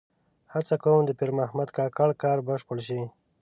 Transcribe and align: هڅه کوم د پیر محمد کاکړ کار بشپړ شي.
هڅه 0.53 0.75
کوم 0.83 1.01
د 1.05 1.11
پیر 1.19 1.31
محمد 1.39 1.69
کاکړ 1.77 2.09
کار 2.23 2.37
بشپړ 2.47 2.77
شي. 2.87 3.01